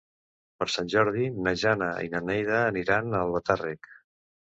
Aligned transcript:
Per 0.61 0.65
Sant 0.75 0.87
Jordi 0.93 1.27
na 1.47 1.53
Jana 1.63 1.89
i 2.05 2.09
na 2.13 2.21
Neida 2.29 2.57
aniran 2.71 3.13
a 3.13 3.21
Albatàrrec. 3.27 3.93